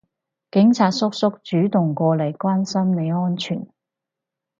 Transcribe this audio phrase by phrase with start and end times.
[0.49, 3.67] 警察叔叔主動過嚟關心你安全